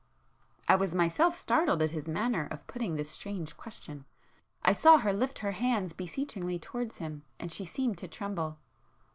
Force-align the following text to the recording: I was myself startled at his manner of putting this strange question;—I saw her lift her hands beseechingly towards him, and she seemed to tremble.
I 0.67 0.73
was 0.75 0.95
myself 0.95 1.35
startled 1.35 1.79
at 1.83 1.91
his 1.91 2.07
manner 2.07 2.47
of 2.49 2.65
putting 2.65 2.95
this 2.95 3.11
strange 3.11 3.55
question;—I 3.55 4.71
saw 4.71 4.97
her 4.97 5.13
lift 5.13 5.37
her 5.45 5.51
hands 5.51 5.93
beseechingly 5.93 6.57
towards 6.57 6.97
him, 6.97 7.21
and 7.39 7.51
she 7.51 7.65
seemed 7.65 7.99
to 7.99 8.07
tremble. 8.07 8.57